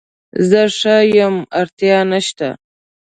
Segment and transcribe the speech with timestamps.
[0.49, 2.49] زه ښه یم اړتیا نشته